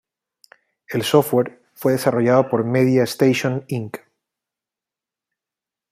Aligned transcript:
El 0.89 1.03
software 1.03 1.61
fue 1.75 1.91
desarrollado 1.91 2.49
por 2.49 2.63
Media 2.65 3.03
Station 3.03 3.63
Inc. 3.67 3.99